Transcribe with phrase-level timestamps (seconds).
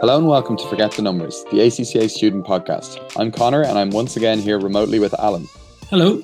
[0.00, 2.98] Hello and welcome to Forget the Numbers, the ACCA student podcast.
[3.18, 5.46] I'm Connor and I'm once again here remotely with Alan.
[5.90, 6.22] Hello.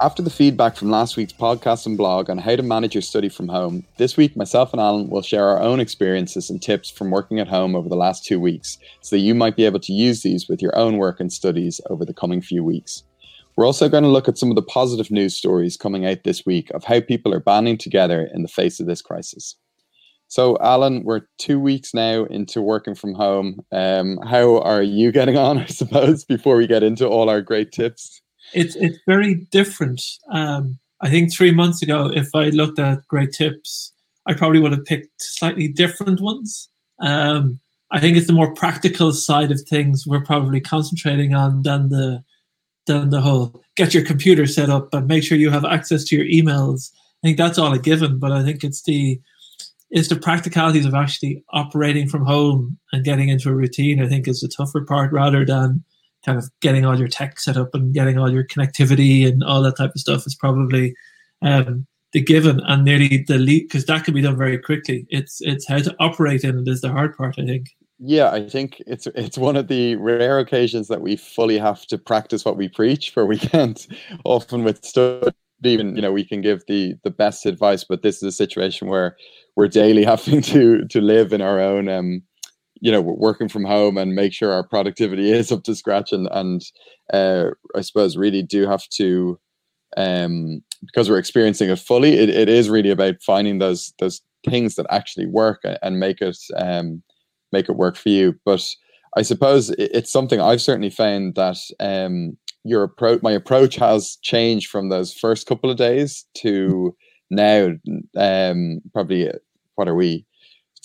[0.00, 3.28] After the feedback from last week's podcast and blog on how to manage your study
[3.28, 7.10] from home, this week myself and Alan will share our own experiences and tips from
[7.10, 9.92] working at home over the last two weeks so that you might be able to
[9.92, 13.02] use these with your own work and studies over the coming few weeks.
[13.56, 16.44] We're also going to look at some of the positive news stories coming out this
[16.44, 19.56] week of how people are banding together in the face of this crisis.
[20.28, 23.60] So, Alan, we're two weeks now into working from home.
[23.72, 25.58] Um, how are you getting on?
[25.58, 28.20] I suppose before we get into all our great tips.
[28.54, 30.02] It's it's very different.
[30.30, 33.92] Um, I think three months ago, if I looked at great tips,
[34.26, 36.68] I probably would have picked slightly different ones.
[37.00, 41.88] Um, I think it's the more practical side of things we're probably concentrating on than
[41.88, 42.24] the
[42.86, 46.16] than the whole get your computer set up and make sure you have access to
[46.16, 46.90] your emails.
[47.22, 49.20] I think that's all a given, but I think it's the
[49.90, 54.26] is the practicalities of actually operating from home and getting into a routine, I think
[54.26, 55.84] is the tougher part rather than
[56.24, 59.62] kind of getting all your tech set up and getting all your connectivity and all
[59.62, 60.94] that type of stuff is probably
[61.42, 65.06] um, the given and nearly the lead because that can be done very quickly.
[65.10, 67.68] It's it's how to operate in it is the hard part, I think.
[67.98, 71.96] Yeah, I think it's it's one of the rare occasions that we fully have to
[71.96, 73.86] practice what we preach, where we can't
[74.24, 75.30] often with study
[75.64, 78.88] even you know we can give the the best advice, but this is a situation
[78.88, 79.16] where
[79.56, 82.22] we're daily having to to live in our own um
[82.80, 86.28] you know working from home and make sure our productivity is up to scratch and
[86.32, 86.62] and
[87.12, 89.38] uh, I suppose really do have to
[89.96, 94.76] um because we're experiencing it fully it, it is really about finding those those things
[94.76, 97.02] that actually work and make it um
[97.52, 98.64] make it work for you but
[99.16, 104.70] I suppose it's something I've certainly found that um your approach my approach has changed
[104.70, 106.94] from those first couple of days to
[107.30, 107.72] now
[108.16, 109.30] um probably
[109.76, 110.26] what are we?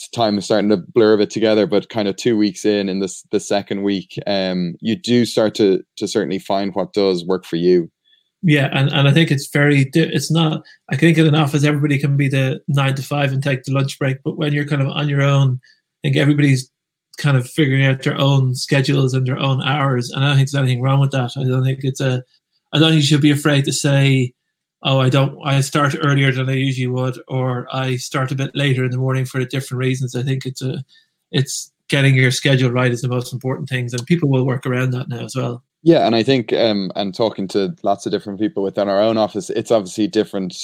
[0.10, 3.00] time is starting to blur a bit together, but kind of two weeks in, in
[3.00, 7.46] this the second week, um, you do start to to certainly find what does work
[7.46, 7.92] for you.
[8.44, 10.64] Yeah, and, and I think it's very it's not.
[10.92, 13.74] I think in an office everybody can be the nine to five and take the
[13.74, 15.60] lunch break, but when you're kind of on your own,
[16.04, 16.70] I think everybody's
[17.18, 20.50] kind of figuring out their own schedules and their own hours, and I don't think
[20.50, 21.32] there's anything wrong with that.
[21.38, 22.24] I don't think it's a.
[22.74, 24.34] I don't think you should be afraid to say
[24.84, 28.56] oh, I don't, I start earlier than I usually would, or I start a bit
[28.56, 30.16] later in the morning for different reasons.
[30.16, 30.84] I think it's a,
[31.32, 34.92] it's getting your schedule right is the most important things, and people will work around
[34.92, 35.64] that now as well.
[35.84, 39.18] Yeah, and I think, um, and talking to lots of different people within our own
[39.18, 40.56] office, it's obviously different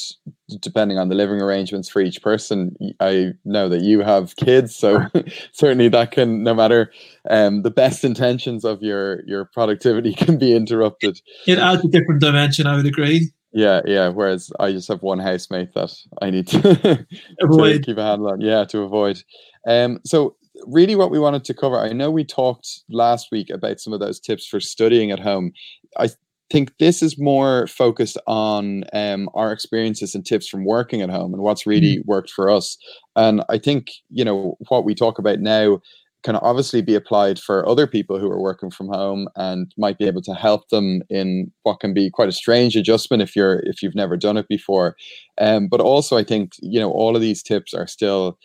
[0.61, 2.75] depending on the living arrangements for each person.
[2.99, 5.07] I know that you have kids, so
[5.53, 6.91] certainly that can, no matter
[7.31, 11.19] um, the best intentions of your your productivity, can be interrupted.
[11.47, 12.67] It adds a different dimension.
[12.67, 13.31] I would agree.
[13.53, 14.09] Yeah, yeah.
[14.09, 15.91] Whereas I just have one housemate that
[16.21, 16.61] I need to,
[17.39, 18.39] to keep a handle on.
[18.39, 19.23] Yeah, to avoid.
[19.67, 20.35] Um, so
[20.65, 23.99] really what we wanted to cover, I know we talked last week about some of
[23.99, 25.51] those tips for studying at home.
[25.97, 26.09] I
[26.49, 31.33] think this is more focused on um, our experiences and tips from working at home
[31.33, 32.09] and what's really mm-hmm.
[32.09, 32.77] worked for us.
[33.15, 35.79] And I think, you know, what we talk about now
[36.23, 40.07] can obviously be applied for other people who are working from home and might be
[40.07, 43.81] able to help them in what can be quite a strange adjustment if you're if
[43.81, 44.95] you've never done it before
[45.37, 48.37] um, but also i think you know all of these tips are still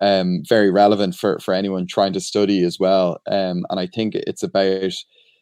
[0.00, 4.14] um, very relevant for for anyone trying to study as well um, and i think
[4.14, 4.92] it's about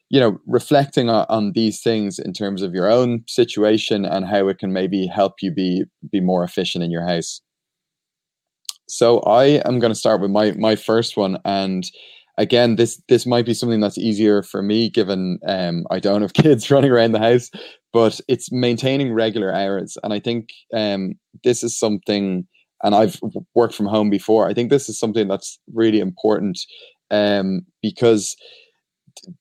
[0.08, 4.48] you know reflecting on, on these things in terms of your own situation and how
[4.48, 7.40] it can maybe help you be be more efficient in your house
[8.88, 11.84] so I am going to start with my my first one, and
[12.38, 16.32] again, this this might be something that's easier for me given um, I don't have
[16.34, 17.50] kids running around the house,
[17.92, 22.46] but it's maintaining regular hours, and I think um, this is something.
[22.82, 23.19] And I've
[23.54, 24.48] worked from home before.
[24.48, 26.59] I think this is something that's really important
[27.10, 28.37] um, because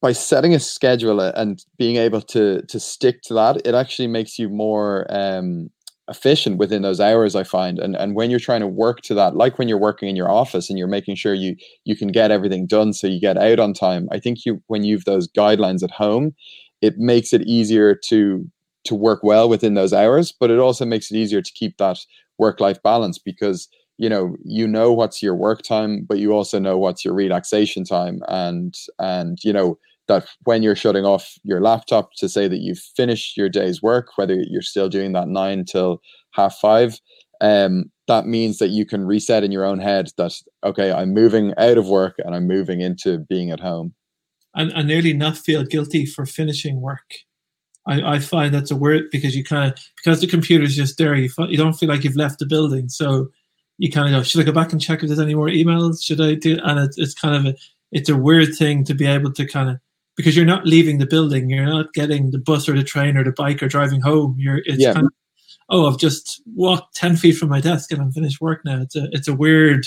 [0.01, 4.39] by setting a schedule and being able to to stick to that, it actually makes
[4.39, 5.69] you more um,
[6.07, 9.35] efficient within those hours i find and and when you're trying to work to that
[9.35, 12.29] like when you're working in your office and you're making sure you you can get
[12.29, 15.81] everything done so you get out on time i think you when you've those guidelines
[15.81, 16.35] at home
[16.81, 18.47] it makes it easier to
[18.83, 21.97] to work well within those hours but it also makes it easier to keep that
[22.37, 23.67] work life balance because
[23.97, 27.83] you know you know what's your work time but you also know what's your relaxation
[27.83, 29.77] time and and you know
[30.07, 34.17] that when you're shutting off your laptop to say that you've finished your day's work,
[34.17, 36.01] whether you're still doing that nine till
[36.31, 36.99] half five,
[37.41, 40.33] um, that means that you can reset in your own head that
[40.63, 43.93] okay, I'm moving out of work and I'm moving into being at home.
[44.53, 47.15] And, and nearly not feel guilty for finishing work.
[47.87, 51.15] I, I find that's a word because you kind of because the computer's just there,
[51.15, 52.89] you you don't feel like you've left the building.
[52.89, 53.29] So
[53.77, 56.03] you kind of go, should I go back and check if there's any more emails?
[56.03, 56.57] Should I do?
[56.63, 57.57] And it's, it's kind of a,
[57.91, 59.79] it's a weird thing to be able to kind of
[60.15, 63.23] because you're not leaving the building, you're not getting the bus or the train or
[63.23, 64.35] the bike or driving home.
[64.39, 64.93] You're it's yeah.
[64.93, 65.13] kind of
[65.69, 68.81] oh, I've just walked ten feet from my desk and I'm finished work now.
[68.81, 69.85] It's a it's a weird,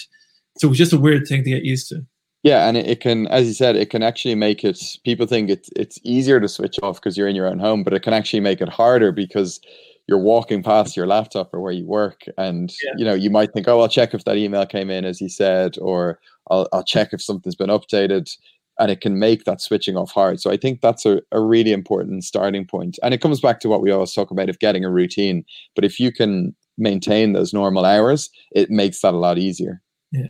[0.58, 2.04] so it's just a weird thing to get used to.
[2.48, 4.82] Yeah, and it, it, can, as you said, it can actually make it.
[5.04, 7.92] People think it's it's easier to switch off because you're in your own home, but
[7.92, 9.60] it can actually make it harder because
[10.06, 12.92] you're walking past your laptop or where you work, and yeah.
[12.96, 15.28] you know you might think, oh, I'll check if that email came in, as you
[15.28, 18.34] said, or I'll I'll check if something's been updated,
[18.78, 20.40] and it can make that switching off hard.
[20.40, 23.68] So I think that's a, a really important starting point, and it comes back to
[23.68, 25.44] what we always talk about of getting a routine.
[25.74, 29.82] But if you can maintain those normal hours, it makes that a lot easier.
[30.12, 30.28] Yeah.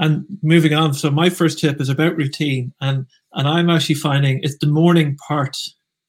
[0.00, 4.40] And moving on, so my first tip is about routine, and and I'm actually finding
[4.42, 5.56] it's the morning part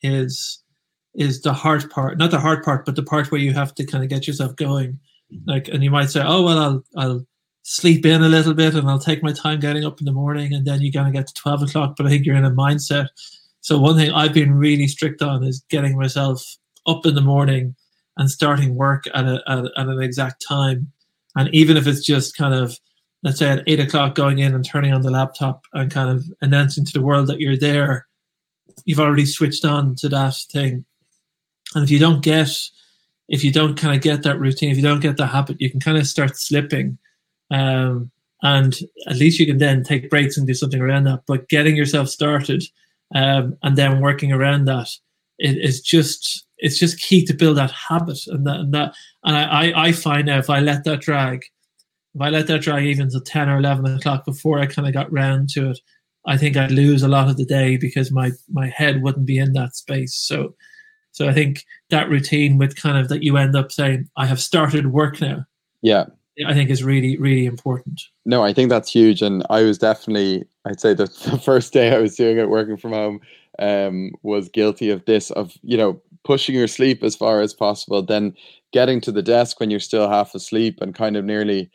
[0.01, 0.63] is
[1.13, 3.85] is the hard part, not the hard part, but the part where you have to
[3.85, 4.97] kind of get yourself going.
[5.45, 7.27] Like, and you might say, oh well, I'll I'll
[7.63, 10.53] sleep in a little bit and I'll take my time getting up in the morning,
[10.53, 11.95] and then you're gonna get to twelve o'clock.
[11.97, 13.07] But I think you're in a mindset.
[13.59, 16.43] So one thing I've been really strict on is getting myself
[16.87, 17.75] up in the morning
[18.17, 20.91] and starting work at, a, at, at an exact time.
[21.35, 22.79] And even if it's just kind of
[23.23, 26.25] let's say at eight o'clock going in and turning on the laptop and kind of
[26.41, 28.07] announcing to the world that you're there,
[28.85, 30.85] you've already switched on to that thing.
[31.75, 32.49] And if you don't get,
[33.29, 35.69] if you don't kind of get that routine, if you don't get the habit, you
[35.69, 36.97] can kind of start slipping.
[37.49, 38.11] Um,
[38.43, 38.77] and
[39.07, 41.21] at least you can then take breaks and do something around that.
[41.27, 42.63] But getting yourself started
[43.13, 44.89] um, and then working around that
[45.41, 48.93] it is just it's just key to build that habit and that and that.
[49.23, 51.43] And I I find now if I let that drag,
[52.13, 54.93] if I let that drag even to 10 or 11 o'clock before I kind of
[54.93, 55.79] got round to it,
[56.25, 59.37] I think I'd lose a lot of the day because my, my head wouldn't be
[59.37, 60.15] in that space.
[60.15, 60.55] So,
[61.11, 64.41] so I think that routine with kind of that you end up saying, I have
[64.41, 65.45] started work now.
[65.81, 66.05] Yeah.
[66.45, 68.01] I think is really, really important.
[68.25, 69.21] No, I think that's huge.
[69.21, 72.77] And I was definitely, I'd say that the first day I was doing it working
[72.77, 73.19] from home
[73.59, 78.01] um, was guilty of this, of, you know, pushing your sleep as far as possible,
[78.01, 78.35] then
[78.71, 81.69] getting to the desk when you're still half asleep and kind of nearly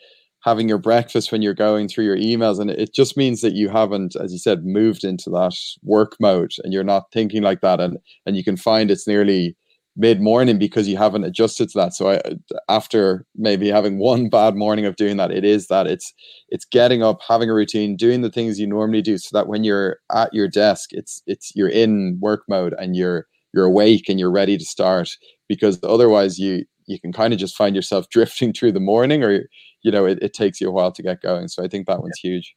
[0.47, 3.69] having your breakfast when you're going through your emails and it just means that you
[3.69, 7.81] haven't as you said moved into that work mode and you're not thinking like that
[7.81, 9.57] and and you can find it's nearly
[9.97, 11.95] mid morning because you haven't adjusted to that.
[11.95, 12.21] So I,
[12.69, 16.13] after maybe having one bad morning of doing that it is that it's
[16.49, 19.65] it's getting up having a routine doing the things you normally do so that when
[19.65, 24.21] you're at your desk it's it's you're in work mode and you're you're awake and
[24.21, 25.17] you're ready to start
[25.49, 29.49] because otherwise you you can kind of just find yourself drifting through the morning or
[29.87, 31.47] you know it, it takes you a while to get going.
[31.47, 32.55] So i think that one's huge.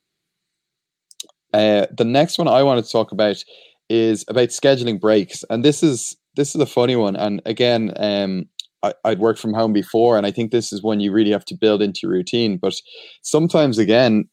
[1.53, 3.43] Uh, the next one i want to talk about
[3.89, 5.43] is about scheduling breaks.
[5.49, 7.15] And this is this is a funny one.
[7.15, 8.45] And again um,
[8.81, 11.45] I, would worked from home before and i think this is one you really have
[11.45, 12.57] to build into your routine.
[12.57, 12.75] But
[13.21, 14.27] sometimes again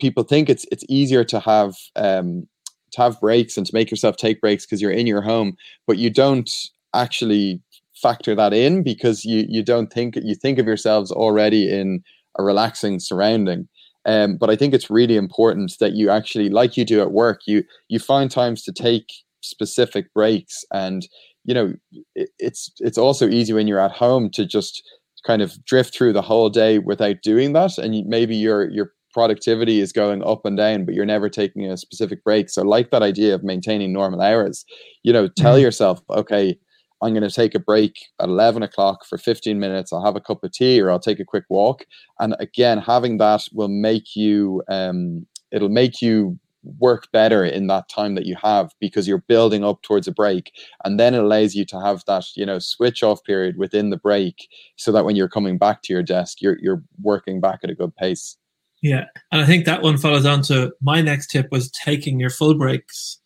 [0.00, 2.48] people think it's it's easier to have um,
[2.92, 5.56] to have breaks and to make yourself take breaks because you're in your home
[5.86, 6.50] but you don't
[6.92, 7.60] actually
[8.00, 12.02] factor that in because you you don't think you think of yourselves already in
[12.40, 13.68] a relaxing surrounding.
[14.06, 17.42] Um, but I think it's really important that you actually, like you do at work,
[17.46, 21.06] you you find times to take specific breaks, and
[21.44, 21.74] you know
[22.14, 24.82] it, it's it's also easy when you're at home to just
[25.26, 28.92] kind of drift through the whole day without doing that, and you, maybe your your
[29.12, 32.48] productivity is going up and down, but you're never taking a specific break.
[32.48, 34.64] So, like that idea of maintaining normal hours,
[35.02, 35.62] you know, tell mm-hmm.
[35.62, 36.58] yourself, okay,
[37.02, 39.92] I'm going to take a break at 11 o'clock for 15 minutes.
[39.92, 41.86] I'll have a cup of tea or I'll take a quick walk.
[42.18, 46.38] And again, having that will make you, um, it'll make you
[46.78, 50.52] work better in that time that you have because you're building up towards a break
[50.84, 53.96] and then it allows you to have that you know switch off period within the
[53.96, 57.70] break so that when you're coming back to your desk you're you're working back at
[57.70, 58.36] a good pace
[58.82, 62.30] yeah and i think that one follows on to my next tip was taking your
[62.30, 63.19] full breaks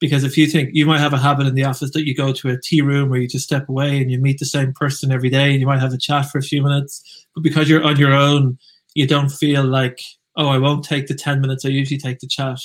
[0.00, 2.32] because if you think you might have a habit in the office that you go
[2.32, 5.12] to a tea room where you just step away and you meet the same person
[5.12, 7.84] every day and you might have a chat for a few minutes, but because you're
[7.84, 8.58] on your own,
[8.94, 10.00] you don't feel like,
[10.36, 12.58] oh, I won't take the 10 minutes I usually take the chat.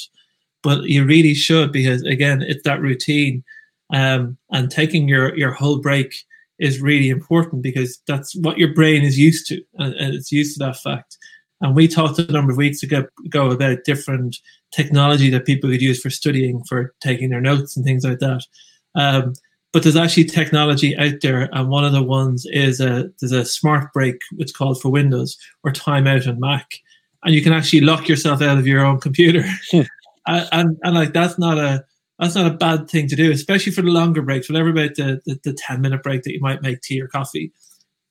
[0.63, 3.43] But you really should because, again, it's that routine.
[3.93, 6.15] Um, and taking your, your whole break
[6.57, 9.61] is really important because that's what your brain is used to.
[9.75, 11.17] And, and it's used to that fact.
[11.61, 14.37] And we talked a number of weeks ago, ago about different
[14.71, 18.43] technology that people could use for studying, for taking their notes and things like that.
[18.95, 19.33] Um,
[19.75, 23.43] but there's actually technology out there, and one of the ones is a there's a
[23.43, 26.75] smart break, it's called for Windows or timeout on Mac,
[27.25, 29.43] and you can actually lock yourself out of your own computer,
[29.73, 29.87] and,
[30.27, 31.83] and, and like that's not a
[32.19, 34.47] that's not a bad thing to do, especially for the longer breaks.
[34.47, 37.51] Whatever about the, the, the ten minute break that you might make tea or coffee,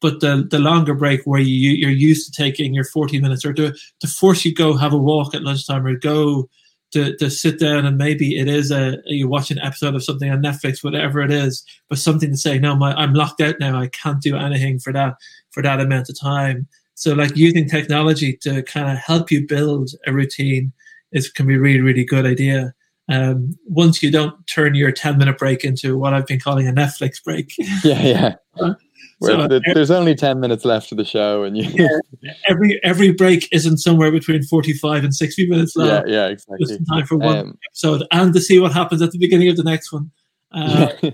[0.04, 3.54] but the the longer break where you you're used to taking your 40 minutes or
[3.54, 6.46] to to force you go have a walk at lunchtime or go
[6.92, 10.30] to, to sit down and maybe it is a you watch an episode of something
[10.30, 13.80] on Netflix, whatever it is, but something to say, no, my I'm locked out now.
[13.80, 15.14] I can't do anything for that
[15.52, 16.68] for that amount of time.
[16.96, 20.70] So like using technology to kind of help you build a routine
[21.12, 22.75] is can be really, really good idea.
[23.08, 26.73] Um, once you don't turn your 10 minute break into what I've been calling a
[26.73, 27.54] Netflix break.
[27.82, 28.75] Yeah, yeah.
[29.23, 33.12] So, the, there's only 10 minutes left of the show and you yeah, every every
[33.12, 35.88] break isn't somewhere between 45 and 60 minutes long.
[35.88, 36.66] yeah yeah exactly.
[36.66, 39.56] just time for one um, episode and to see what happens at the beginning of
[39.56, 40.11] the next one
[40.54, 40.88] uh,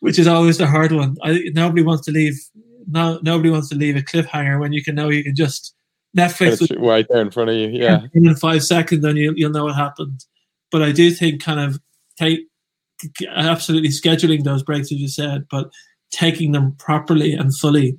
[0.00, 1.16] which is always the hard one.
[1.22, 2.34] I, nobody wants to leave
[2.88, 5.74] no, nobody wants to leave a cliffhanger when you can know you can just
[6.16, 8.00] Netflix right there in front of you yeah.
[8.14, 10.24] in five seconds then you, you'll know what happened.
[10.72, 11.78] But I do think kind of
[12.18, 12.40] take
[13.28, 15.70] absolutely scheduling those breaks as you said but
[16.10, 17.98] taking them properly and fully.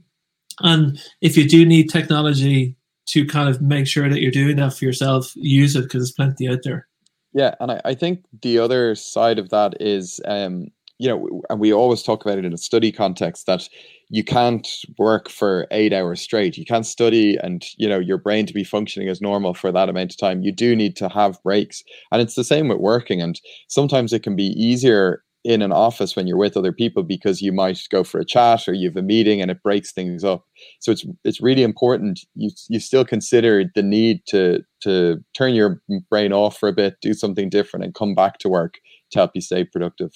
[0.60, 2.76] And if you do need technology
[3.08, 6.12] to kind of make sure that you're doing that for yourself, use it because there's
[6.12, 6.88] plenty out there.
[7.34, 10.68] Yeah, and I, I think the other side of that is, um,
[11.00, 13.68] you know, and we always talk about it in a study context that
[14.10, 16.58] you can't work for eight hours straight.
[16.58, 19.90] You can't study and you know your brain to be functioning as normal for that
[19.90, 20.44] amount of time.
[20.44, 23.22] You do need to have breaks, and it's the same with working.
[23.22, 27.42] And sometimes it can be easier in an office when you're with other people because
[27.42, 30.24] you might go for a chat or you have a meeting and it breaks things
[30.24, 30.46] up.
[30.80, 35.82] So it's it's really important you you still consider the need to to turn your
[36.10, 38.76] brain off for a bit, do something different, and come back to work
[39.12, 40.12] to help you stay productive.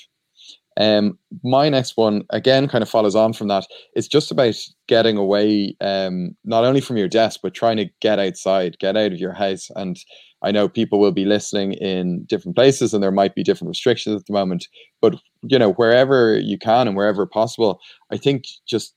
[0.77, 3.65] Um, my next one again kind of follows on from that.
[3.93, 4.55] It's just about
[4.87, 9.13] getting away, um, not only from your desk, but trying to get outside, get out
[9.13, 9.69] of your house.
[9.75, 9.97] And
[10.45, 14.21] I know people will be listening in different places and there might be different restrictions
[14.21, 14.67] at the moment,
[15.01, 17.79] but you know, wherever you can and wherever possible,
[18.11, 18.93] I think just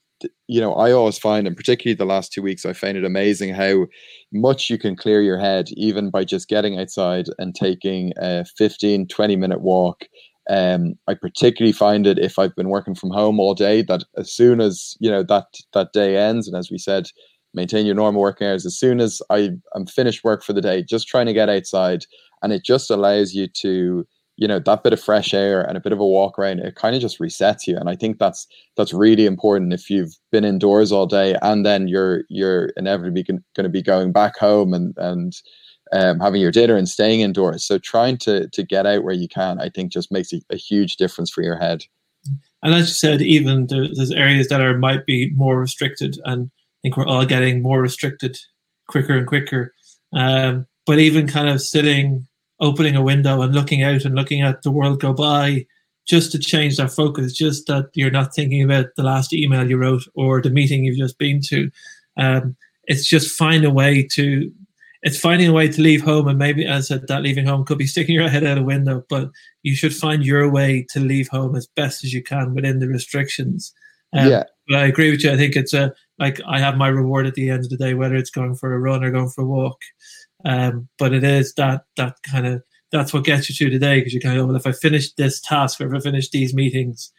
[0.48, 3.54] you know, I always find, and particularly the last two weeks, I find it amazing
[3.54, 3.86] how
[4.32, 9.06] much you can clear your head even by just getting outside and taking a 15,
[9.06, 10.04] 20 minute walk.
[10.50, 14.32] Um, I particularly find it if I've been working from home all day that as
[14.32, 17.08] soon as, you know, that, that day ends, and as we said,
[17.54, 20.82] maintain your normal working hours as soon as I, I'm finished work for the day,
[20.82, 22.04] just trying to get outside.
[22.42, 25.80] And it just allows you to, you know, that bit of fresh air and a
[25.80, 27.76] bit of a walk around, it kind of just resets you.
[27.76, 31.88] And I think that's that's really important if you've been indoors all day and then
[31.88, 35.34] you're you're inevitably going to be going back home and and
[35.92, 37.64] um, having your dinner and staying indoors.
[37.64, 40.56] So trying to to get out where you can, I think, just makes a, a
[40.56, 41.84] huge difference for your head.
[42.62, 46.50] And as you said, even there's areas that are might be more restricted, and
[46.88, 48.38] think we're all getting more restricted
[48.88, 49.74] quicker and quicker.
[50.14, 52.26] Um, but even kind of sitting,
[52.60, 55.66] opening a window and looking out and looking at the world go by,
[56.06, 59.76] just to change that focus, just that you're not thinking about the last email you
[59.76, 61.70] wrote or the meeting you've just been to.
[62.16, 64.50] Um, it's just find a way to
[65.02, 67.64] it's finding a way to leave home and maybe as I said that leaving home
[67.64, 69.28] could be sticking your head out a window but
[69.62, 72.88] you should find your way to leave home as best as you can within the
[72.88, 73.72] restrictions
[74.12, 76.88] um, yeah but i agree with you i think it's a like I have my
[76.88, 79.28] reward at the end of the day, whether it's going for a run or going
[79.28, 79.80] for a walk.
[80.44, 84.00] Um, but it is that that kind of that's what gets you through the day
[84.00, 86.54] because you kind of well, if I finish this task or if I finish these
[86.54, 87.12] meetings,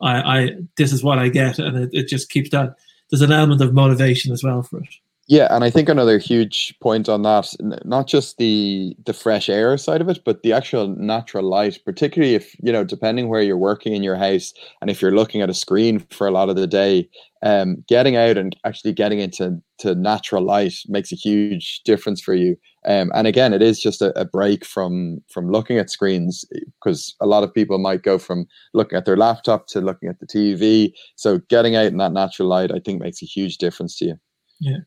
[0.00, 2.76] I, I this is what I get, and it, it just keeps that.
[3.10, 4.88] There's an element of motivation as well for it.
[5.28, 7.48] Yeah, and I think another huge point on that,
[7.84, 12.36] not just the the fresh air side of it, but the actual natural light, particularly
[12.36, 15.50] if, you know, depending where you're working in your house and if you're looking at
[15.50, 17.08] a screen for a lot of the day,
[17.42, 22.34] um, getting out and actually getting into to natural light makes a huge difference for
[22.34, 22.56] you.
[22.86, 26.44] Um, and again, it is just a, a break from from looking at screens
[26.80, 30.20] because a lot of people might go from looking at their laptop to looking at
[30.20, 30.94] the TV.
[31.16, 34.14] So getting out in that natural light, I think, makes a huge difference to you.
[34.60, 34.78] Yeah.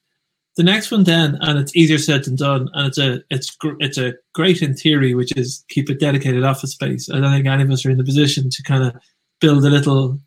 [0.59, 3.97] The next one, then, and it's easier said than done, and it's a it's it's
[3.97, 7.09] a great in theory, which is keep a dedicated office space.
[7.09, 8.93] I don't think any of us are in the position to kind of
[9.39, 10.19] build a little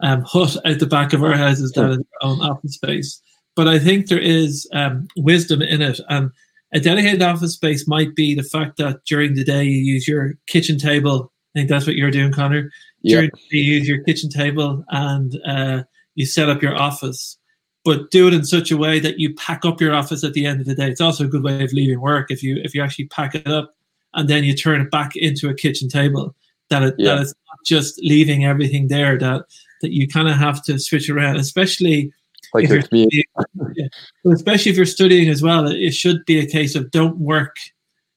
[0.00, 3.22] um, hut out the back of our houses that is our own office space.
[3.56, 6.30] But I think there is um, wisdom in it, and
[6.74, 10.34] a dedicated office space might be the fact that during the day you use your
[10.46, 11.32] kitchen table.
[11.54, 12.70] I think that's what you're doing, Connor.
[13.02, 15.84] During the day you use your kitchen table and uh,
[16.16, 17.38] you set up your office
[17.84, 20.46] but do it in such a way that you pack up your office at the
[20.46, 20.88] end of the day.
[20.88, 23.46] It's also a good way of leaving work if you if you actually pack it
[23.46, 23.74] up
[24.14, 26.34] and then you turn it back into a kitchen table.
[26.68, 27.14] That it yeah.
[27.14, 29.18] that it's not just leaving everything there.
[29.18, 29.44] That
[29.80, 32.12] that you kind of have to switch around, especially
[32.52, 35.66] like if you're especially if you're studying as well.
[35.66, 37.56] It should be a case of don't work,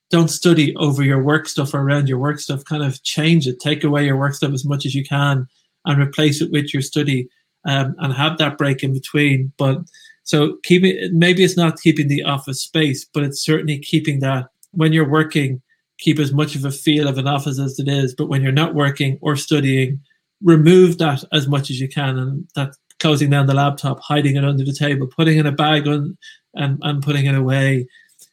[0.09, 2.65] don't study over your work stuff or around your work stuff.
[2.65, 3.59] Kind of change it.
[3.59, 5.47] Take away your work stuff as much as you can
[5.85, 7.29] and replace it with your study
[7.65, 9.51] um, and have that break in between.
[9.57, 9.79] But
[10.23, 14.93] so keeping maybe it's not keeping the office space, but it's certainly keeping that when
[14.93, 15.61] you're working,
[15.99, 18.15] keep as much of a feel of an office as it is.
[18.15, 19.99] But when you're not working or studying,
[20.41, 24.45] remove that as much as you can, and that closing down the laptop, hiding it
[24.45, 26.17] under the table, putting in a bag on,
[26.55, 27.87] and, and putting it away.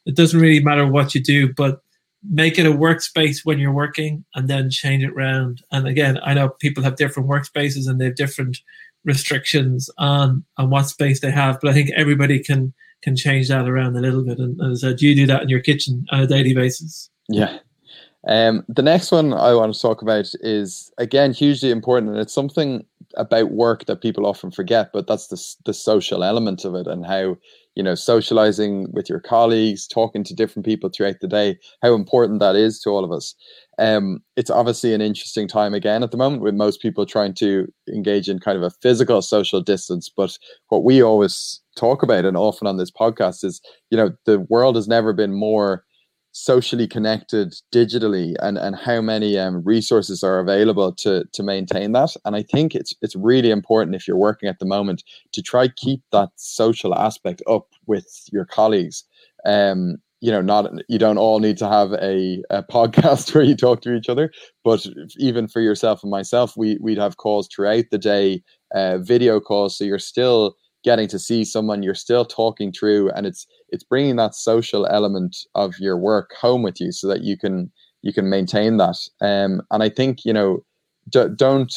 [0.06, 1.80] It doesn't really matter what you do, but
[2.28, 5.62] make it a workspace when you're working and then change it around.
[5.72, 8.58] And again, I know people have different workspaces and they have different
[9.04, 13.68] restrictions on on what space they have, but I think everybody can can change that
[13.68, 14.38] around a little bit.
[14.38, 17.10] And as I said, you do that in your kitchen on a daily basis.
[17.28, 17.58] Yeah.
[18.28, 22.34] Um, the next one I want to talk about is again hugely important, and it's
[22.34, 22.84] something
[23.16, 24.90] about work that people often forget.
[24.92, 27.36] But that's the the social element of it, and how
[27.76, 32.40] you know socializing with your colleagues talking to different people throughout the day how important
[32.40, 33.34] that is to all of us
[33.78, 37.66] um, it's obviously an interesting time again at the moment with most people trying to
[37.88, 40.36] engage in kind of a physical social distance but
[40.68, 44.76] what we always talk about and often on this podcast is you know the world
[44.76, 45.84] has never been more
[46.32, 52.14] socially connected digitally and and how many um, resources are available to to maintain that.
[52.24, 55.68] And i think it's it's really important if you're working at the moment to try
[55.68, 59.04] keep that social aspect up with your colleagues.
[59.44, 63.56] Um you know not you don't all need to have a, a podcast where you
[63.56, 64.30] talk to each other
[64.64, 64.84] but
[65.16, 68.42] even for yourself and myself we we'd have calls throughout the day
[68.74, 69.76] uh, video calls.
[69.76, 74.16] So you're still getting to see someone you're still talking through and it's it's bringing
[74.16, 77.70] that social element of your work home with you so that you can
[78.02, 78.96] you can maintain that.
[79.20, 80.64] Um, and i think you know
[81.10, 81.74] d- don't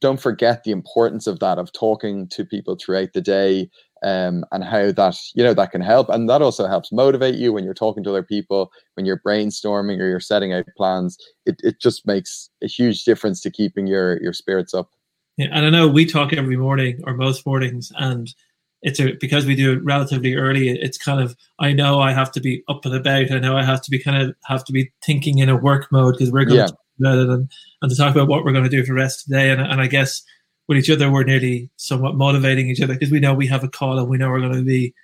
[0.00, 3.68] don't forget the importance of that of talking to people throughout the day
[4.02, 6.08] um, and how that you know that can help.
[6.08, 10.00] And that also helps motivate you when you're talking to other people when you're brainstorming
[10.00, 11.18] or you're setting out plans.
[11.46, 14.90] It, it just makes a huge difference to keeping your your spirits up
[15.42, 18.32] and I know we talk every morning or most mornings, and
[18.82, 20.70] it's a, because we do it relatively early.
[20.70, 23.30] It's kind of I know I have to be up and about.
[23.30, 25.90] I know I have to be kind of have to be thinking in a work
[25.92, 26.66] mode because we're going yeah.
[26.66, 27.50] to talk about it and,
[27.82, 29.50] and to talk about what we're going to do for the rest of the day.
[29.50, 30.22] And, and I guess
[30.68, 33.68] with each other, we're nearly somewhat motivating each other because we know we have a
[33.68, 34.94] call and we know we're going to be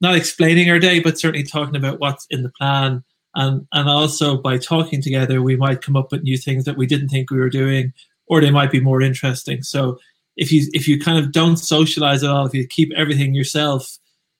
[0.00, 3.02] not explaining our day, but certainly talking about what's in the plan.
[3.34, 6.86] And and also by talking together, we might come up with new things that we
[6.86, 7.94] didn't think we were doing
[8.32, 9.62] or they might be more interesting.
[9.62, 9.98] So
[10.38, 13.98] if you if you kind of don't socialize at all, if you keep everything yourself,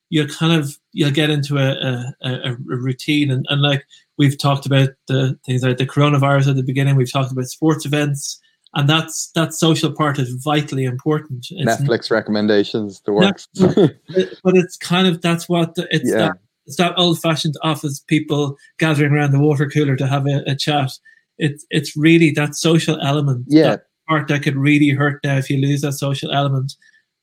[0.08, 3.30] you'll kind of you'll get into a, a, a routine.
[3.30, 3.84] And, and like
[4.16, 7.84] we've talked about the things like the coronavirus at the beginning, we've talked about sports
[7.84, 8.40] events,
[8.72, 11.48] and that's that social part is vitally important.
[11.50, 13.46] It's Netflix not, recommendations, the works.
[13.54, 16.16] but it's kind of that's what the, it's yeah.
[16.16, 16.32] that
[16.64, 20.56] it's that old fashioned office people gathering around the water cooler to have a, a
[20.56, 20.92] chat
[21.38, 23.46] it's it's really that social element.
[23.48, 23.62] Yeah.
[23.62, 26.74] That part that could really hurt now if you lose that social element.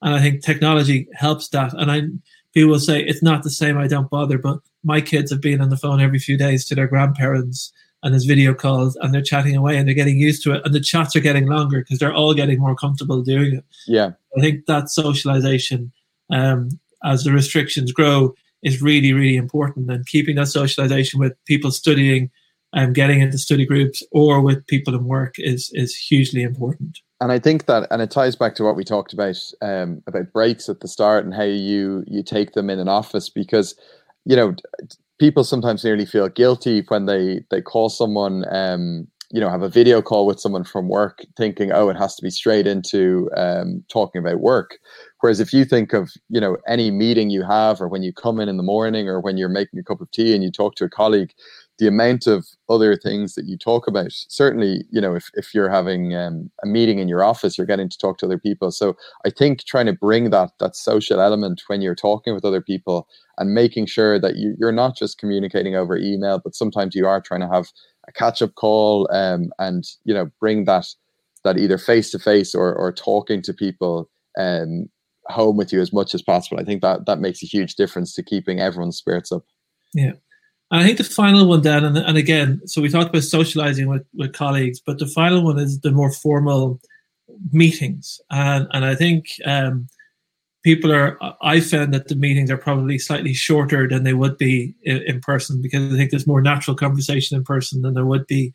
[0.01, 1.73] And I think technology helps that.
[1.73, 2.01] And I
[2.53, 5.61] people will say it's not the same, I don't bother, but my kids have been
[5.61, 9.21] on the phone every few days to their grandparents and there's video calls and they're
[9.21, 11.99] chatting away and they're getting used to it and the chats are getting longer because
[11.99, 13.65] they're all getting more comfortable doing it.
[13.87, 14.11] Yeah.
[14.37, 15.91] I think that socialization
[16.29, 16.69] um,
[17.03, 22.29] as the restrictions grow is really, really important and keeping that socialization with people studying
[22.73, 26.99] um, getting into study groups or with people in work is is hugely important.
[27.21, 30.31] And I think that, and it ties back to what we talked about um, about
[30.31, 33.75] breaks at the start and how you you take them in an office because
[34.25, 34.55] you know
[35.19, 39.69] people sometimes nearly feel guilty when they they call someone um, you know have a
[39.69, 43.83] video call with someone from work thinking oh it has to be straight into um,
[43.91, 44.77] talking about work
[45.19, 48.39] whereas if you think of you know any meeting you have or when you come
[48.39, 50.75] in in the morning or when you're making a cup of tea and you talk
[50.75, 51.33] to a colleague
[51.79, 54.11] the amount of other things that you talk about.
[54.11, 57.89] Certainly you know if, if you're having um, a meeting in your office you're getting
[57.89, 58.71] to talk to other people.
[58.71, 62.61] So i think trying to bring that that social element when you're talking with other
[62.61, 67.07] people and making sure that you, you're not just communicating over email but sometimes you
[67.07, 67.69] are trying to have
[68.07, 70.85] a catch-up call um, and you know bring that
[71.43, 74.89] that either face to face or or talking to people um,
[75.27, 76.59] home with you as much as possible.
[76.59, 79.43] I think that that makes a huge difference to keeping everyone's spirits up.
[79.93, 80.13] Yeah
[80.71, 83.87] and I think the final one, Dan, and, and again, so we talked about socializing
[83.87, 86.79] with, with colleagues, but the final one is the more formal
[87.51, 88.21] meetings.
[88.29, 89.87] And, and I think um,
[90.63, 94.75] people are, I found that the meetings are probably slightly shorter than they would be
[94.83, 98.27] in, in person because I think there's more natural conversation in person than there would
[98.27, 98.53] be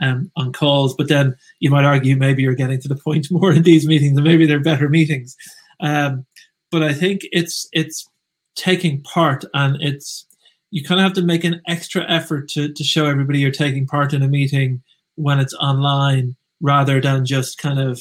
[0.00, 0.94] um, on calls.
[0.94, 4.16] But then you might argue maybe you're getting to the point more in these meetings,
[4.16, 5.36] and maybe they're better meetings.
[5.80, 6.26] Um,
[6.70, 8.08] but I think it's it's
[8.54, 10.26] taking part and it's
[10.70, 13.86] you kind of have to make an extra effort to, to show everybody you're taking
[13.86, 14.82] part in a meeting
[15.14, 18.00] when it's online rather than just kind of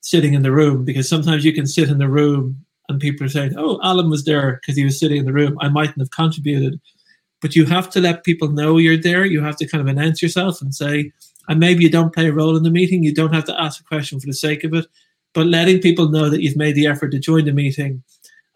[0.00, 3.30] sitting in the room because sometimes you can sit in the room and people are
[3.30, 5.58] saying, "Oh, Alan was there because he was sitting in the room.
[5.60, 6.80] I mightn't have contributed."
[7.42, 9.24] But you have to let people know you're there.
[9.24, 11.12] You have to kind of announce yourself and say,
[11.48, 13.02] and maybe you don't play a role in the meeting.
[13.02, 14.86] You don't have to ask a question for the sake of it,
[15.34, 18.02] but letting people know that you've made the effort to join the meeting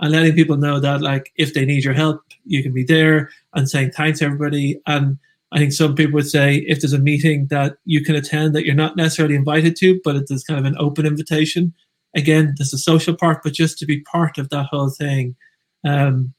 [0.00, 3.30] and letting people know that like if they need your help, you can be there
[3.54, 4.80] and saying thanks everybody.
[4.86, 5.18] And
[5.52, 8.64] I think some people would say if there's a meeting that you can attend that
[8.64, 11.74] you're not necessarily invited to, but it is kind of an open invitation.
[12.16, 15.36] Again, there's a social part, but just to be part of that whole thing.
[15.84, 16.34] Um,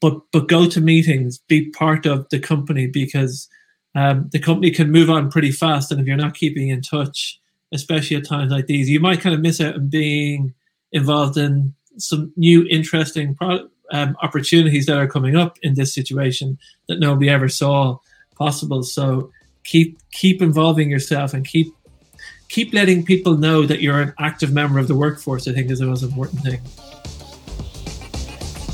[0.00, 3.48] but but go to meetings, be part of the company because
[3.94, 5.90] um, the company can move on pretty fast.
[5.90, 7.40] And if you're not keeping in touch,
[7.72, 10.54] especially at times like these, you might kind of miss out on being
[10.92, 16.58] involved in some new interesting pro- um, opportunities that are coming up in this situation
[16.88, 17.98] that nobody ever saw
[18.36, 18.82] possible.
[18.82, 19.30] So
[19.64, 21.74] keep keep involving yourself and keep
[22.48, 25.48] keep letting people know that you're an active member of the workforce.
[25.48, 26.60] I think is the most important thing.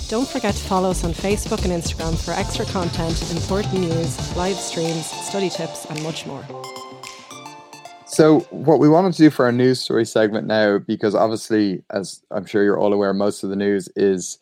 [0.09, 4.57] Don't forget to follow us on Facebook and Instagram for extra content, important news, live
[4.57, 6.45] streams, study tips, and much more.
[8.15, 12.23] So, what we wanted to do for our news story segment now, because obviously, as
[12.31, 14.39] I'm sure you're all aware, most of the news is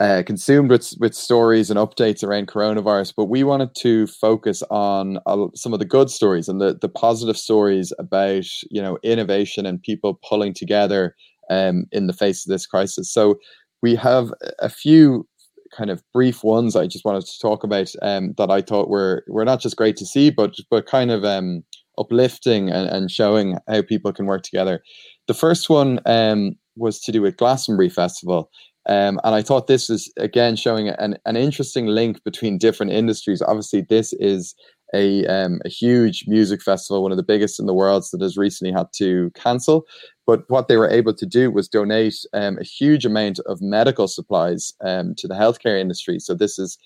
[0.00, 3.14] uh, consumed with with stories and updates around coronavirus.
[3.16, 6.88] But we wanted to focus on uh, some of the good stories and the the
[6.88, 11.14] positive stories about you know innovation and people pulling together
[11.50, 13.12] um, in the face of this crisis.
[13.12, 13.36] So,
[13.80, 15.24] we have a few
[15.72, 19.22] kind of brief ones I just wanted to talk about um, that I thought were
[19.28, 21.62] were not just great to see, but but kind of um,
[21.98, 24.82] uplifting and, and showing how people can work together.
[25.26, 28.50] The first one um, was to do with Glastonbury Festival.
[28.86, 33.40] Um, and I thought this was again showing an, an interesting link between different industries.
[33.40, 34.54] Obviously, this is
[34.94, 38.36] a, um, a huge music festival, one of the biggest in the world, that has
[38.36, 39.84] recently had to cancel.
[40.26, 44.06] But what they were able to do was donate um, a huge amount of medical
[44.06, 46.18] supplies um, to the healthcare industry.
[46.18, 46.78] So this is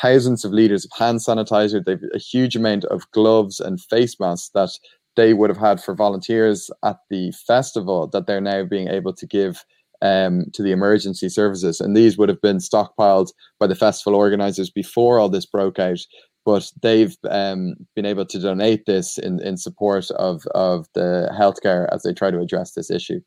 [0.00, 1.84] thousands of liters of hand sanitizer.
[1.84, 4.70] They've a huge amount of gloves and face masks that
[5.16, 9.26] they would have had for volunteers at the festival that they're now being able to
[9.26, 9.64] give
[10.02, 11.80] um, to the emergency services.
[11.80, 16.00] And these would have been stockpiled by the festival organizers before all this broke out.
[16.44, 21.88] But they've um, been able to donate this in, in support of, of the healthcare
[21.90, 23.20] as they try to address this issue.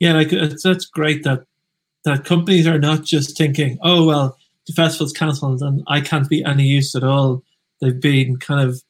[0.00, 1.44] Yeah, like that's great that
[2.04, 4.37] that companies are not just thinking, oh well,
[4.68, 7.42] the festival's cancelled and I can't be any use at all.
[7.80, 8.80] They've been kind of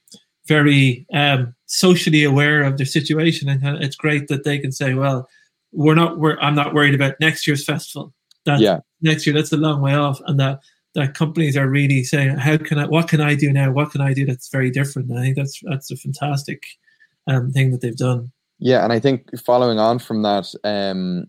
[0.47, 5.29] very um, socially aware of their situation, and it's great that they can say, "Well,
[5.73, 6.19] we're not.
[6.19, 8.13] We're, I'm not worried about next year's festival.
[8.47, 8.81] That yeah.
[9.03, 10.61] next year, that's a long way off." And that
[10.95, 12.87] that companies are really saying, "How can I?
[12.87, 13.71] What can I do now?
[13.71, 16.65] What can I do that's very different?" And I think that's that's a fantastic
[17.27, 18.33] um, thing that they've done.
[18.59, 21.27] Yeah, and I think following on from that, um,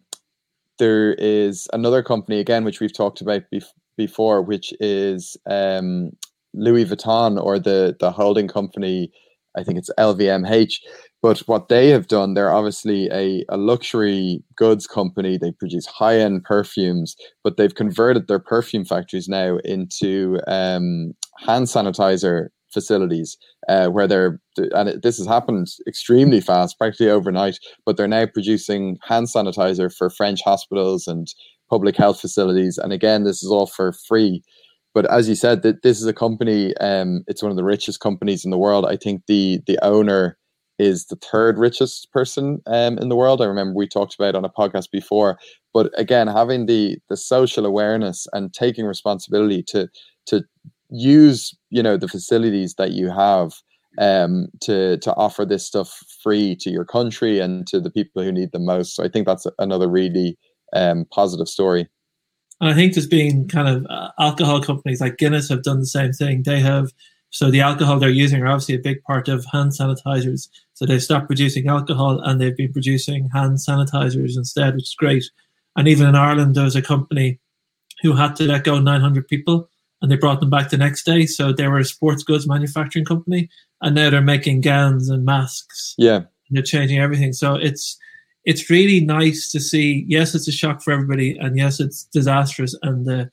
[0.80, 6.12] there is another company again which we've talked about bef- before, which is um,
[6.54, 9.12] Louis Vuitton or the the holding company.
[9.58, 10.76] I think it's LVMH.
[11.22, 15.38] But what they have done, they're obviously a, a luxury goods company.
[15.38, 21.14] They produce high end perfumes, but they've converted their perfume factories now into um,
[21.46, 27.98] hand sanitizer facilities uh, where they're and this has happened extremely fast practically overnight but
[27.98, 31.34] they're now producing hand sanitizer for french hospitals and
[31.70, 32.78] public health facilities.
[32.78, 34.44] And again, this is all for free.
[34.94, 36.76] But as you said, that this is a company.
[36.78, 38.86] Um, it's one of the richest companies in the world.
[38.86, 40.38] I think the the owner
[40.80, 43.42] is the third richest person um, in the world.
[43.42, 45.38] I remember we talked about on a podcast before.
[45.74, 49.90] But again, having the the social awareness and taking responsibility to
[50.28, 50.44] to
[50.90, 53.54] use you know the facilities that you have
[54.00, 58.32] um, to to offer this stuff free to your country and to the people who
[58.32, 58.96] need the most.
[58.96, 60.38] So I think that's another really
[60.74, 61.88] um, positive story.
[62.62, 65.86] And I think there's been kind of uh, alcohol companies like Guinness have done the
[65.86, 66.44] same thing.
[66.44, 66.92] They have
[67.32, 70.50] so the alcohol they're using are obviously a big part of hand sanitizers.
[70.74, 75.26] So they've stopped producing alcohol and they've been producing hand sanitizers instead, which is great.
[75.76, 77.40] And even in Ireland, there was a company
[78.02, 79.70] who had to let go 900 people
[80.02, 81.26] and they brought them back the next day.
[81.26, 83.50] So they were a sports goods manufacturing company
[83.82, 85.94] and now they're making gowns and masks.
[85.98, 86.24] Yeah.
[86.50, 87.34] they're changing everything.
[87.34, 87.98] So it's
[88.50, 90.06] it's really nice to see.
[90.08, 93.30] Yes, it's a shock for everybody, and yes, it's disastrous, and the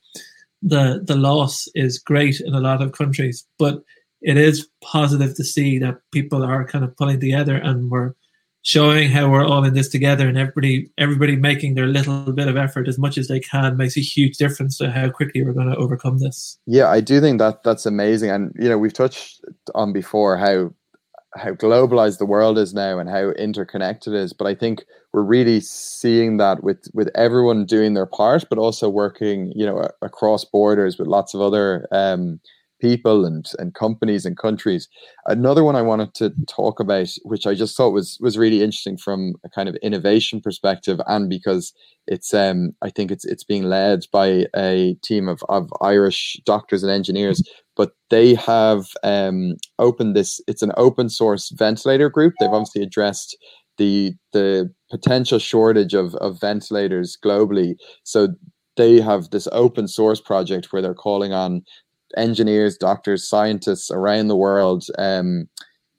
[0.61, 3.43] the the loss is great in a lot of countries.
[3.57, 3.81] But
[4.21, 8.13] it is positive to see that people are kind of pulling together, and we're
[8.61, 12.55] showing how we're all in this together, and everybody everybody making their little bit of
[12.55, 15.71] effort as much as they can makes a huge difference to how quickly we're going
[15.71, 16.59] to overcome this.
[16.67, 19.41] Yeah, I do think that that's amazing, and you know we've touched
[19.73, 20.75] on before how
[21.37, 24.33] how globalized the world is now and how interconnected it is.
[24.33, 28.89] But I think we're really seeing that with with everyone doing their part, but also
[28.89, 32.39] working, you know, across borders with lots of other um,
[32.79, 34.87] people and and companies and countries.
[35.25, 38.97] Another one I wanted to talk about, which I just thought was was really interesting
[38.97, 41.73] from a kind of innovation perspective, and because
[42.07, 46.83] it's um I think it's it's being led by a team of of Irish doctors
[46.83, 47.41] and engineers,
[47.77, 50.41] but they have um opened this.
[50.47, 52.33] It's an open source ventilator group.
[52.39, 53.37] They've obviously addressed
[53.77, 57.75] the the potential shortage of of ventilators globally.
[58.03, 58.29] So
[58.75, 61.63] they have this open source project where they're calling on
[62.15, 65.47] engineers, doctors, scientists around the world um,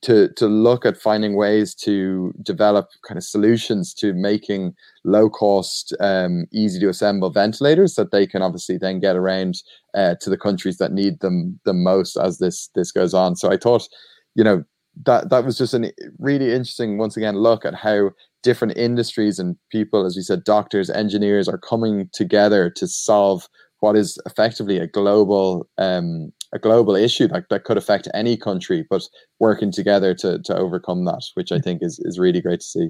[0.03, 5.95] to to look at finding ways to develop kind of solutions to making low cost,
[6.01, 9.57] um, easy to assemble ventilators that they can obviously then get around
[9.99, 13.35] uh, to the countries that need them the most as this this goes on.
[13.35, 13.89] So I thought,
[14.37, 14.63] you know,
[15.05, 18.11] that that was just a really interesting once again look at how
[18.45, 23.49] different industries and people, as we said, doctors, engineers, are coming together to solve
[23.81, 28.87] what is effectively a global um, a global issue that, that could affect any country,
[28.89, 29.03] but
[29.41, 32.89] working together to to overcome that, which I think is is really great to see.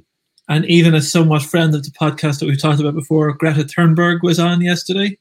[0.51, 4.19] And even a somewhat friend of the podcast that we've talked about before, Greta Thunberg
[4.23, 5.19] was on yesterday.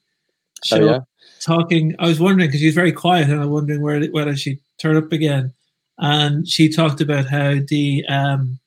[0.63, 0.99] So oh, yeah.
[1.47, 4.59] Talking, I was wondering because she was very quiet, and I'm wondering where whether she'd
[4.79, 5.53] turn up again.
[5.99, 8.59] And she talked about how the um,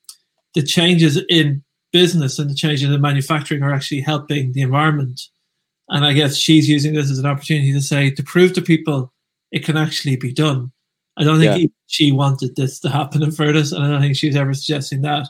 [0.53, 1.63] the changes in
[1.93, 5.21] business and the changes in manufacturing are actually helping the environment
[5.91, 9.11] and I guess she's using this as an opportunity to say, to prove to people
[9.51, 10.71] it can actually be done.
[11.17, 11.67] I don't think yeah.
[11.87, 15.01] she wanted this to happen in Furthest, and I don't think she was ever suggesting
[15.01, 15.27] that.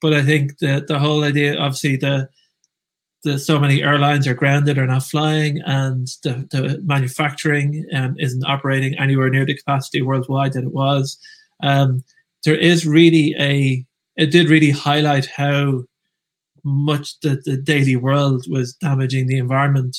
[0.00, 2.28] But I think that the whole idea, obviously, the
[3.24, 8.44] the so many airlines are grounded or not flying, and the, the manufacturing um, isn't
[8.44, 11.18] operating anywhere near the capacity worldwide that it was.
[11.62, 12.04] Um,
[12.44, 13.84] there is really a
[14.16, 15.84] it did really highlight how
[16.64, 19.96] much that the daily world was damaging the environment.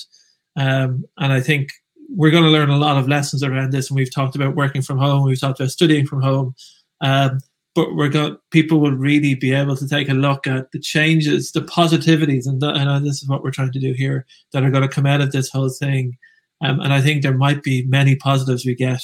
[0.56, 1.70] Um, and I think
[2.10, 3.90] we're going to learn a lot of lessons around this.
[3.90, 6.54] And we've talked about working from home, we've talked about studying from home.
[7.02, 7.40] Um,
[7.76, 11.52] but we're going people will really be able to take a look at the changes,
[11.52, 14.72] the positivities, and, the, and this is what we're trying to do here that are
[14.72, 16.18] going to come out of this whole thing.
[16.62, 19.02] Um, and I think there might be many positives we get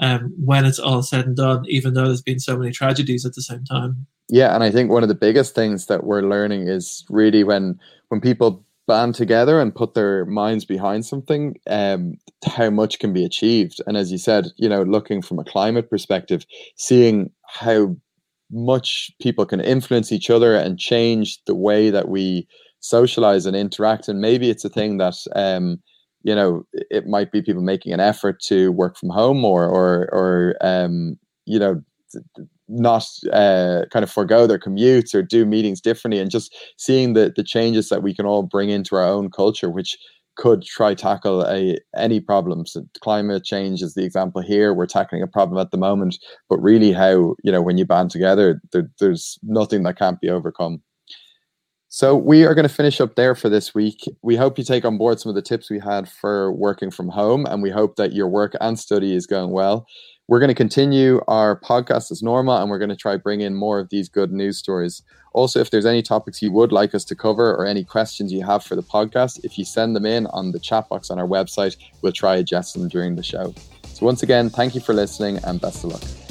[0.00, 3.34] um, when it's all said and done, even though there's been so many tragedies at
[3.34, 4.06] the same time.
[4.28, 7.78] Yeah, and I think one of the biggest things that we're learning is really when
[8.08, 13.24] when people band together and put their minds behind something, um, how much can be
[13.24, 13.80] achieved.
[13.86, 16.44] And as you said, you know, looking from a climate perspective,
[16.76, 17.96] seeing how
[18.50, 22.46] much people can influence each other and change the way that we
[22.80, 24.08] socialize and interact.
[24.08, 25.80] And maybe it's a thing that um,
[26.22, 30.08] you know, it might be people making an effort to work from home or or
[30.12, 31.82] or um, you know
[32.68, 37.32] not uh, kind of forego their commutes or do meetings differently and just seeing the
[37.34, 39.96] the changes that we can all bring into our own culture which
[40.38, 45.26] could try tackle a any problems climate change is the example here we're tackling a
[45.26, 46.16] problem at the moment
[46.48, 50.30] but really how you know when you band together there, there's nothing that can't be
[50.30, 50.80] overcome
[51.90, 54.04] so we are going to finish up there for this week.
[54.22, 57.08] We hope you take on board some of the tips we had for working from
[57.08, 59.86] home, and we hope that your work and study is going well.
[60.28, 63.54] We're going to continue our podcast as normal, and we're going to try bring in
[63.54, 65.02] more of these good news stories.
[65.32, 68.44] Also, if there's any topics you would like us to cover or any questions you
[68.44, 71.26] have for the podcast, if you send them in on the chat box on our
[71.26, 73.54] website, we'll try address them during the show.
[73.84, 76.27] So once again, thank you for listening and best of luck.